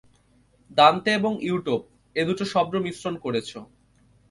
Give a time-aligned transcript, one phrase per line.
[0.77, 1.89] দান্তে এবং ইউটোপ---
[2.15, 3.49] এদুটো শব্দ মিশ্রন করেছ।